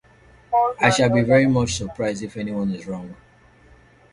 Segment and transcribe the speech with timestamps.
[0.81, 3.15] I shall be very much surprised if anyone is wrong.